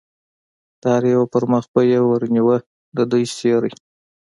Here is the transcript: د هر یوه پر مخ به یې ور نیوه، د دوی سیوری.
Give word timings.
د 0.81 0.83
هر 0.95 1.03
یوه 1.13 1.25
پر 1.33 1.43
مخ 1.51 1.65
به 1.73 1.81
یې 1.91 1.99
ور 2.03 2.23
نیوه، 2.35 2.57
د 2.97 2.97
دوی 3.11 3.23
سیوری. 3.37 3.71